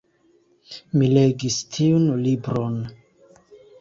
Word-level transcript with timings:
Mi 1.01 1.11
legis 1.17 1.57
tiun 1.75 2.09
libron. 2.25 2.81